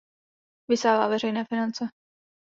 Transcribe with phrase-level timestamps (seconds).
[0.69, 1.85] Vysává veřejné finance.